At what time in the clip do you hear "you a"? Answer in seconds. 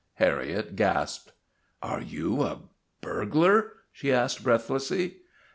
2.01-2.61